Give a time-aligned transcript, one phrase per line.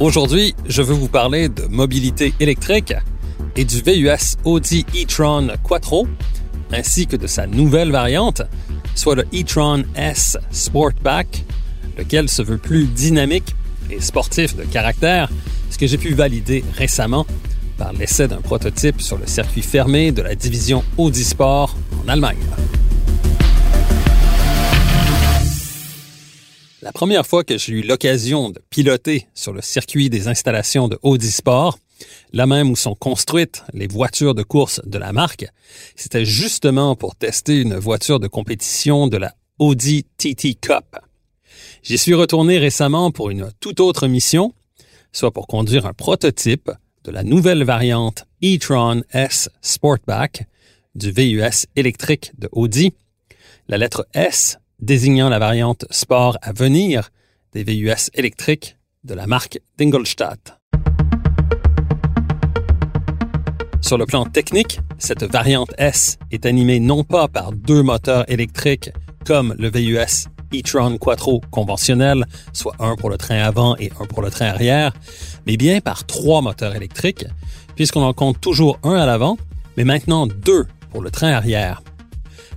[0.00, 2.94] Aujourd'hui, je veux vous parler de mobilité électrique
[3.54, 6.08] et du VUS Audi e-tron Quattro,
[6.72, 8.40] ainsi que de sa nouvelle variante,
[8.94, 11.44] soit le e-tron S Sportback,
[11.98, 13.54] lequel se veut plus dynamique
[13.90, 15.28] et sportif de caractère,
[15.68, 17.26] ce que j'ai pu valider récemment
[17.76, 22.38] par l'essai d'un prototype sur le circuit fermé de la division Audi Sport en Allemagne.
[26.90, 30.98] La première fois que j'ai eu l'occasion de piloter sur le circuit des installations de
[31.02, 31.78] Audi Sport,
[32.32, 35.46] là même où sont construites les voitures de course de la marque,
[35.94, 40.96] c'était justement pour tester une voiture de compétition de la Audi TT Cup.
[41.84, 44.52] J'y suis retourné récemment pour une toute autre mission,
[45.12, 46.72] soit pour conduire un prototype
[47.04, 50.48] de la nouvelle variante e-tron S Sportback
[50.96, 52.92] du VUS électrique de Audi.
[53.68, 57.10] La lettre S désignant la variante sport à venir
[57.52, 60.58] des VUS électriques de la marque Dingolstadt.
[63.80, 68.90] Sur le plan technique, cette variante S est animée non pas par deux moteurs électriques
[69.24, 74.22] comme le VUS e-tron Quattro conventionnel, soit un pour le train avant et un pour
[74.22, 74.92] le train arrière,
[75.46, 77.26] mais bien par trois moteurs électriques,
[77.76, 79.38] puisqu'on en compte toujours un à l'avant,
[79.76, 81.82] mais maintenant deux pour le train arrière.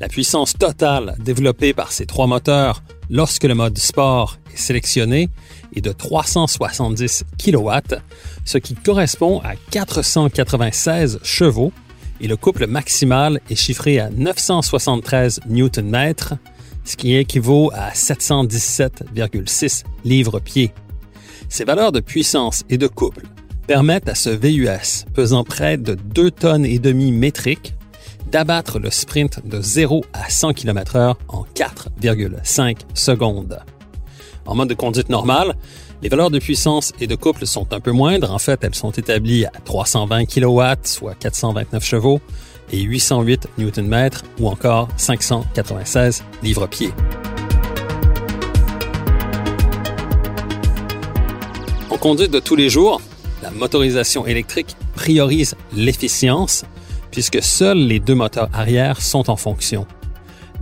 [0.00, 5.28] La puissance totale développée par ces trois moteurs lorsque le mode sport est sélectionné
[5.74, 7.70] est de 370 kW,
[8.44, 11.72] ce qui correspond à 496 chevaux,
[12.20, 16.14] et le couple maximal est chiffré à 973 Nm,
[16.84, 20.72] ce qui équivaut à 717,6 livres-pieds.
[21.48, 23.26] Ces valeurs de puissance et de couple
[23.66, 27.74] permettent à ce VUS pesant près de 2 tonnes et demi métriques
[28.28, 33.58] d'abattre le sprint de 0 à 100 km/h en 4,5 secondes.
[34.46, 35.54] En mode de conduite normale,
[36.00, 38.32] les valeurs de puissance et de couple sont un peu moindres.
[38.32, 42.20] En fait, elles sont établies à 320 kW, soit 429 chevaux,
[42.72, 46.92] et 808 Nm ou encore 596 livres-pieds.
[51.90, 53.00] En conduite de tous les jours,
[53.42, 56.64] la motorisation électrique priorise l'efficience
[57.10, 59.86] puisque seuls les deux moteurs arrière sont en fonction.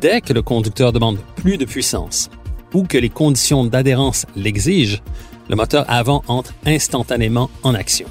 [0.00, 2.30] Dès que le conducteur demande plus de puissance
[2.74, 4.98] ou que les conditions d'adhérence l'exigent,
[5.48, 8.06] le moteur avant entre instantanément en action.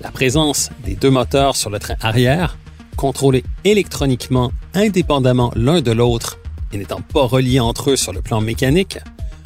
[0.00, 2.58] La présence des deux moteurs sur le train arrière,
[2.96, 6.38] contrôlés électroniquement indépendamment l'un de l'autre
[6.72, 8.98] et n'étant pas reliés entre eux sur le plan mécanique,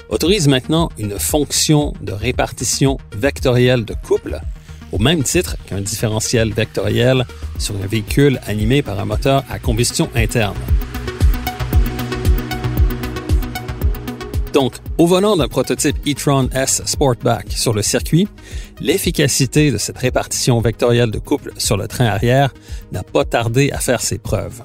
[0.08, 4.40] autorise maintenant une fonction de répartition vectorielle de couple
[4.92, 7.26] au même titre qu'un différentiel vectoriel
[7.58, 10.56] sur un véhicule animé par un moteur à combustion interne.
[14.52, 18.26] Donc, au volant d'un prototype e-tron S Sportback sur le circuit,
[18.80, 22.52] l'efficacité de cette répartition vectorielle de couple sur le train arrière
[22.90, 24.62] n'a pas tardé à faire ses preuves.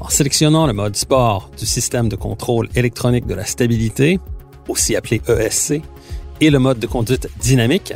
[0.00, 4.18] En sélectionnant le mode sport du système de contrôle électronique de la stabilité,
[4.66, 5.80] aussi appelé ESC,
[6.40, 7.92] et le mode de conduite dynamique,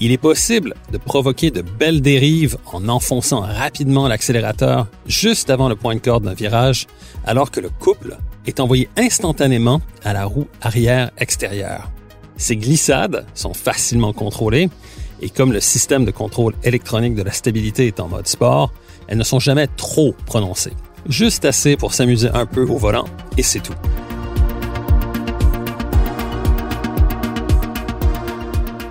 [0.00, 5.76] il est possible de provoquer de belles dérives en enfonçant rapidement l'accélérateur juste avant le
[5.76, 6.86] point de corde d'un virage,
[7.26, 8.16] alors que le couple
[8.46, 11.90] est envoyé instantanément à la roue arrière extérieure.
[12.38, 14.70] Ces glissades sont facilement contrôlées
[15.20, 18.72] et comme le système de contrôle électronique de la stabilité est en mode sport,
[19.06, 20.72] elles ne sont jamais trop prononcées.
[21.06, 23.04] Juste assez pour s'amuser un peu au volant
[23.36, 23.74] et c'est tout.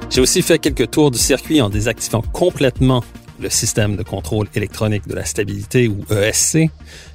[0.09, 3.03] J'ai aussi fait quelques tours du circuit en désactivant complètement
[3.39, 6.71] le système de contrôle électronique de la stabilité ou ESC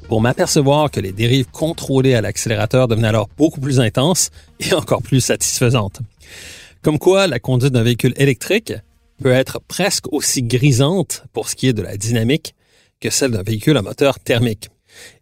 [0.08, 4.31] pour m'apercevoir que les dérives contrôlées à l'accélérateur devenaient alors beaucoup plus intenses
[4.61, 6.00] et encore plus satisfaisantes.
[6.82, 8.73] Comme quoi, la conduite d'un véhicule électrique
[9.20, 12.55] peut être presque aussi grisante pour ce qui est de la dynamique
[13.00, 14.69] que celle d'un véhicule à moteur thermique.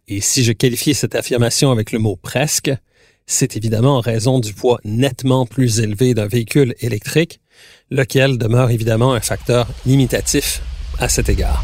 [0.07, 2.71] Et si je qualifiais cette affirmation avec le mot presque,
[3.25, 7.39] c'est évidemment en raison du poids nettement plus élevé d'un véhicule électrique
[7.89, 10.61] lequel demeure évidemment un facteur limitatif
[10.99, 11.63] à cet égard.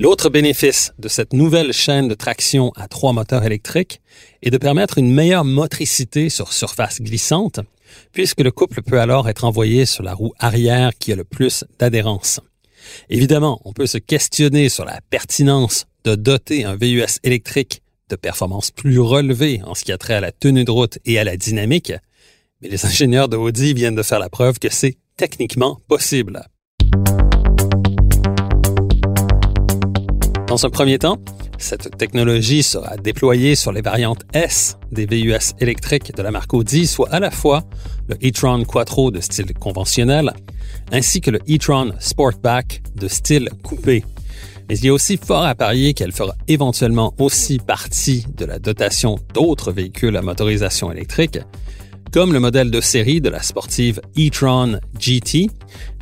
[0.00, 4.00] L'autre bénéfice de cette nouvelle chaîne de traction à trois moteurs électriques
[4.42, 7.58] est de permettre une meilleure motricité sur surface glissante,
[8.12, 11.64] puisque le couple peut alors être envoyé sur la roue arrière qui a le plus
[11.80, 12.40] d'adhérence.
[13.08, 18.70] Évidemment, on peut se questionner sur la pertinence de doter un VUS électrique de performances
[18.70, 21.36] plus relevées en ce qui a trait à la tenue de route et à la
[21.36, 21.92] dynamique,
[22.62, 26.46] mais les ingénieurs de Audi viennent de faire la preuve que c'est techniquement possible.
[30.46, 31.18] Dans un premier temps,
[31.58, 36.86] cette technologie sera déployée sur les variantes S des VUS électriques de la marque Audi,
[36.86, 37.64] soit à la fois
[38.08, 40.32] le e-tron Quattro de style conventionnel
[40.92, 44.04] ainsi que le e-tron Sportback de style coupé.
[44.68, 48.58] Mais il y a aussi fort à parier qu'elle fera éventuellement aussi partie de la
[48.58, 51.38] dotation d'autres véhicules à motorisation électrique,
[52.12, 55.50] comme le modèle de série de la sportive e-tron GT,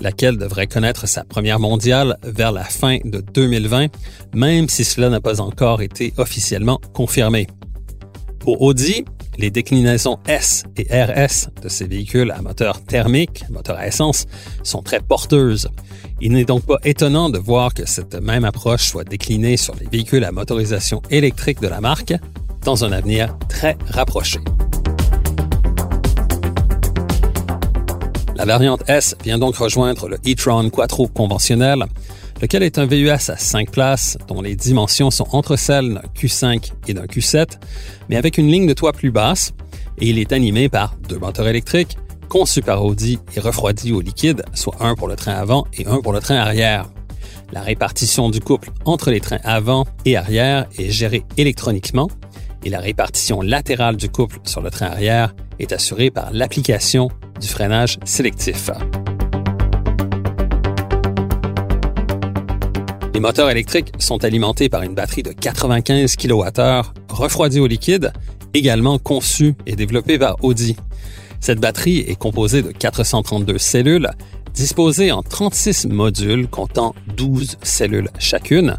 [0.00, 3.88] laquelle devrait connaître sa première mondiale vers la fin de 2020,
[4.34, 7.46] même si cela n'a pas encore été officiellement confirmé.
[8.38, 9.04] Pour Audi,
[9.38, 14.26] les déclinaisons S et RS de ces véhicules à moteur thermique, moteur à essence,
[14.62, 15.68] sont très porteuses.
[16.20, 19.86] Il n'est donc pas étonnant de voir que cette même approche soit déclinée sur les
[19.86, 22.14] véhicules à motorisation électrique de la marque
[22.64, 24.40] dans un avenir très rapproché.
[28.36, 31.86] La variante S vient donc rejoindre le e-tron Quattro conventionnel,
[32.42, 36.72] lequel est un VUS à 5 places dont les dimensions sont entre celles d'un Q5
[36.86, 37.52] et d'un Q7,
[38.10, 39.54] mais avec une ligne de toit plus basse,
[39.98, 41.96] et il est animé par deux moteurs électriques,
[42.28, 46.02] conçus par Audi et refroidis au liquide, soit un pour le train avant et un
[46.02, 46.90] pour le train arrière.
[47.52, 52.10] La répartition du couple entre les trains avant et arrière est gérée électroniquement
[52.64, 57.08] et la répartition latérale du couple sur le train arrière est assurée par l'application
[57.40, 58.70] du freinage sélectif.
[63.14, 68.12] Les moteurs électriques sont alimentés par une batterie de 95 kWh refroidie au liquide,
[68.52, 70.76] également conçue et développée par Audi.
[71.40, 74.10] Cette batterie est composée de 432 cellules
[74.52, 78.78] disposées en 36 modules comptant 12 cellules chacune,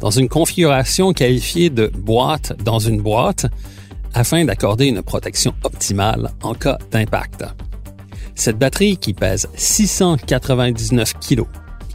[0.00, 3.46] dans une configuration qualifiée de boîte dans une boîte
[4.16, 7.44] afin d'accorder une protection optimale en cas d'impact.
[8.34, 11.42] Cette batterie qui pèse 699 kg,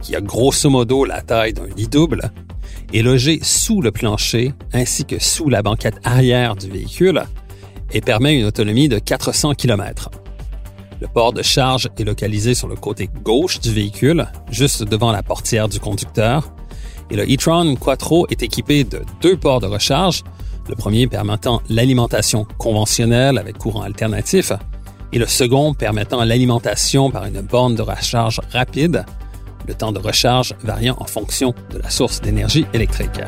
[0.00, 2.30] qui a grosso modo la taille d'un lit double,
[2.94, 7.24] est logée sous le plancher ainsi que sous la banquette arrière du véhicule
[7.92, 10.10] et permet une autonomie de 400 km.
[11.00, 15.24] Le port de charge est localisé sur le côté gauche du véhicule, juste devant la
[15.24, 16.54] portière du conducteur,
[17.10, 20.22] et le e-tron Quattro est équipé de deux ports de recharge,
[20.68, 24.52] le premier permettant l'alimentation conventionnelle avec courant alternatif,
[25.12, 29.04] et le second permettant l'alimentation par une borne de recharge rapide,
[29.68, 33.20] le temps de recharge variant en fonction de la source d'énergie électrique.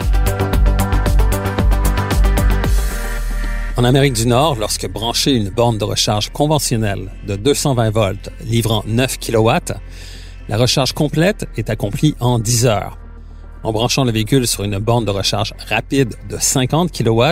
[3.77, 8.85] En Amérique du Nord, lorsque brancher une borne de recharge conventionnelle de 220 volts livrant
[8.87, 9.51] 9 kW,
[10.49, 12.99] la recharge complète est accomplie en 10 heures.
[13.65, 17.23] En branchant le véhicule sur une borne de recharge rapide de 50 kW,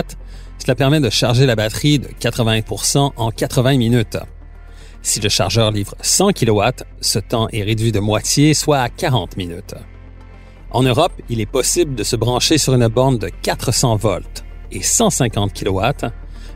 [0.57, 4.17] cela permet de charger la batterie de 80% en 80 minutes.
[5.03, 6.63] Si le chargeur livre 100 kW,
[7.01, 9.75] ce temps est réduit de moitié, soit à 40 minutes.
[10.71, 14.81] En Europe, il est possible de se brancher sur une borne de 400 volts et
[14.81, 16.07] 150 kW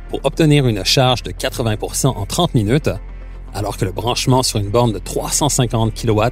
[0.10, 2.90] pour obtenir une charge de 80% en 30 minutes,
[3.54, 6.24] alors que le branchement sur une borne de 350 kW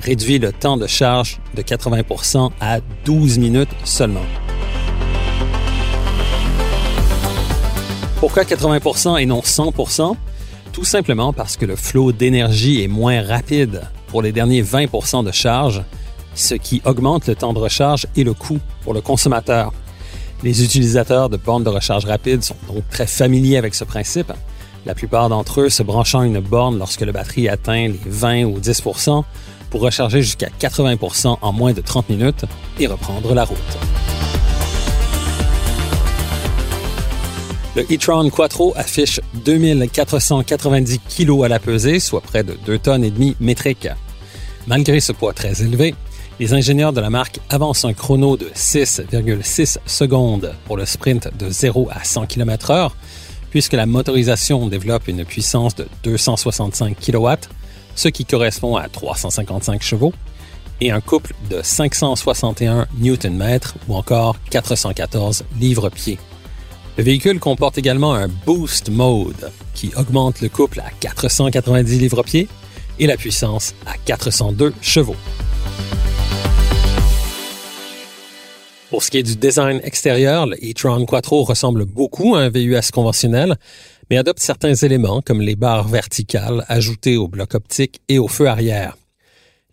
[0.00, 4.24] réduit le temps de charge de 80% à 12 minutes seulement.
[8.20, 10.16] Pourquoi 80% et non 100%
[10.78, 15.32] tout simplement parce que le flot d'énergie est moins rapide pour les derniers 20% de
[15.32, 15.82] charge,
[16.36, 19.72] ce qui augmente le temps de recharge et le coût pour le consommateur.
[20.44, 24.32] Les utilisateurs de bornes de recharge rapide sont donc très familiers avec ce principe.
[24.86, 28.60] La plupart d'entre eux se branchant une borne lorsque la batterie atteint les 20 ou
[28.60, 28.82] 10
[29.70, 32.44] pour recharger jusqu'à 80% en moins de 30 minutes
[32.78, 33.58] et reprendre la route.
[37.76, 43.12] Le e-tron Quattro affiche 2490 kg à la pesée, soit près de 2 tonnes et
[43.38, 43.88] métriques.
[44.66, 45.94] Malgré ce poids très élevé,
[46.40, 51.50] les ingénieurs de la marque avancent un chrono de 6,6 secondes pour le sprint de
[51.50, 52.90] 0 à 100 km/h,
[53.50, 57.28] puisque la motorisation développe une puissance de 265 kW,
[57.98, 60.12] ce qui correspond à 355 chevaux,
[60.80, 66.18] et un couple de 561 Nm ou encore 414 livres-pieds.
[66.96, 72.46] Le véhicule comporte également un Boost Mode qui augmente le couple à 490 livres-pieds
[73.00, 75.16] et la puissance à 402 chevaux.
[78.90, 82.90] Pour ce qui est du design extérieur, le e-tron Quattro ressemble beaucoup à un VUS
[82.92, 83.56] conventionnel,
[84.10, 88.46] mais adopte certains éléments comme les barres verticales ajoutées au bloc optique et au feu
[88.46, 88.96] arrière.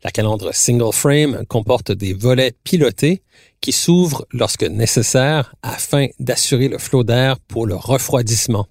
[0.03, 3.23] La calandre single frame comporte des volets pilotés
[3.59, 8.67] qui s'ouvrent lorsque nécessaire afin d'assurer le flot d'air pour le refroidissement.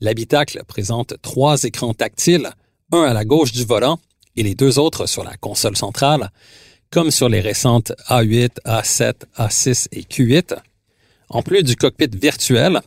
[0.00, 2.50] L'habitacle présente trois écrans tactiles,
[2.92, 3.98] un à la gauche du volant
[4.36, 6.30] et les deux autres sur la console centrale,
[6.90, 10.56] comme sur les récentes A8, A7, A6 et Q8,
[11.30, 12.80] en plus du cockpit virtuel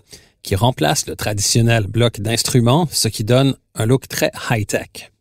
[0.44, 5.12] qui remplace le traditionnel bloc d'instruments, ce qui donne un look très high-tech.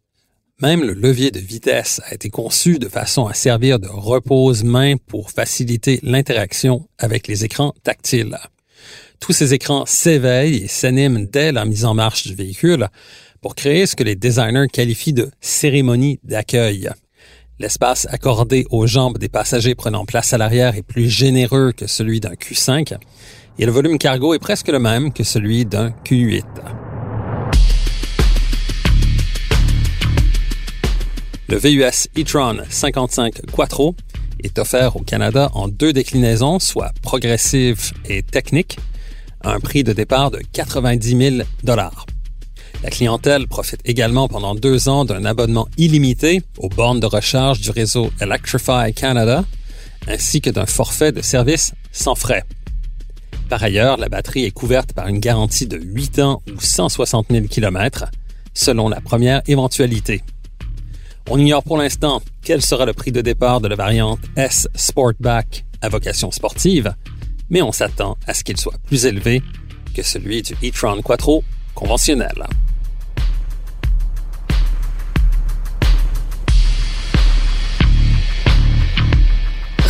[0.61, 5.31] Même le levier de vitesse a été conçu de façon à servir de repose-main pour
[5.31, 8.39] faciliter l'interaction avec les écrans tactiles.
[9.19, 12.89] Tous ces écrans s'éveillent et s'animent dès la mise en marche du véhicule
[13.41, 16.91] pour créer ce que les designers qualifient de cérémonie d'accueil.
[17.59, 22.19] L'espace accordé aux jambes des passagers prenant place à l'arrière est plus généreux que celui
[22.19, 22.99] d'un Q5
[23.59, 26.45] et le volume cargo est presque le même que celui d'un Q8.
[31.49, 33.95] Le VUS e-tron 55 Quattro
[34.43, 38.79] est offert au Canada en deux déclinaisons, soit progressive et technique,
[39.43, 42.07] à un prix de départ de 90 000 dollars.
[42.83, 47.71] La clientèle profite également pendant deux ans d'un abonnement illimité aux bornes de recharge du
[47.71, 49.45] réseau Electrify Canada,
[50.09, 52.45] ainsi que d'un forfait de service sans frais.
[53.53, 57.49] Par ailleurs, la batterie est couverte par une garantie de 8 ans ou 160 000
[57.49, 58.07] km,
[58.55, 60.23] selon la première éventualité.
[61.29, 65.67] On ignore pour l'instant quel sera le prix de départ de la variante S Sportback
[65.83, 66.95] à vocation sportive,
[67.51, 69.43] mais on s'attend à ce qu'il soit plus élevé
[69.95, 71.45] que celui du e-tron Quattro
[71.75, 72.47] conventionnel.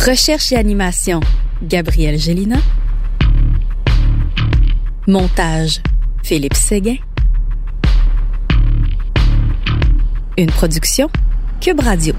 [0.05, 1.21] Recherche et animation,
[1.61, 2.57] Gabriel Gélina.
[5.05, 5.81] Montage,
[6.23, 6.95] Philippe Séguin.
[10.37, 11.09] Une production,
[11.59, 12.15] Cube Radio.